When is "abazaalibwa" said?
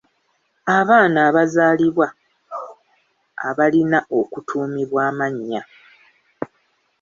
1.29-2.07